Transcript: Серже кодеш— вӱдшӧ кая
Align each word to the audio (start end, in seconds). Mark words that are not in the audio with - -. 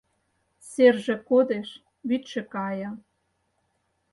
Серже 0.71 1.15
кодеш— 1.29 1.69
вӱдшӧ 2.09 2.41
кая 2.53 2.91